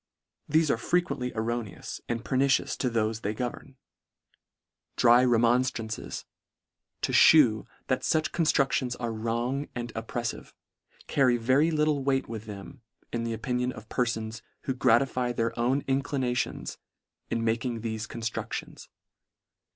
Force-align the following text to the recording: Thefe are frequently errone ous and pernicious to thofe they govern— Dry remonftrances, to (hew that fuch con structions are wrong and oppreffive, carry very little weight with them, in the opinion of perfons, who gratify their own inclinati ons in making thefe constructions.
Thefe 0.49 0.71
are 0.71 0.77
frequently 0.77 1.29
errone 1.33 1.77
ous 1.77 2.01
and 2.09 2.25
pernicious 2.25 2.75
to 2.77 2.89
thofe 2.89 3.21
they 3.21 3.35
govern— 3.35 3.75
Dry 4.97 5.23
remonftrances, 5.23 6.25
to 7.03 7.11
(hew 7.13 7.67
that 7.85 8.01
fuch 8.01 8.31
con 8.31 8.45
structions 8.47 8.95
are 8.99 9.13
wrong 9.13 9.67
and 9.75 9.93
oppreffive, 9.93 10.53
carry 11.05 11.37
very 11.37 11.69
little 11.69 12.03
weight 12.03 12.27
with 12.27 12.45
them, 12.45 12.81
in 13.13 13.25
the 13.25 13.33
opinion 13.33 13.71
of 13.71 13.89
perfons, 13.89 14.41
who 14.63 14.73
gratify 14.73 15.33
their 15.33 15.53
own 15.59 15.83
inclinati 15.83 16.47
ons 16.49 16.79
in 17.29 17.43
making 17.43 17.81
thefe 17.81 18.07
constructions. 18.07 18.89